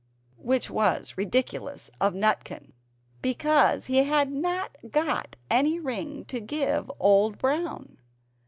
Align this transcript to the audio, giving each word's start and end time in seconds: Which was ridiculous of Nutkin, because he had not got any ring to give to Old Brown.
Which 0.39 0.71
was 0.71 1.15
ridiculous 1.15 1.91
of 2.01 2.15
Nutkin, 2.15 2.71
because 3.21 3.85
he 3.85 3.97
had 4.03 4.31
not 4.31 4.75
got 4.89 5.35
any 5.47 5.79
ring 5.79 6.25
to 6.25 6.39
give 6.39 6.87
to 6.87 6.95
Old 6.99 7.37
Brown. 7.37 7.97